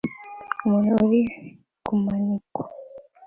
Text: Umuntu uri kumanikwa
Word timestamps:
Umuntu 0.65 0.91
uri 1.05 1.21
kumanikwa 1.85 2.63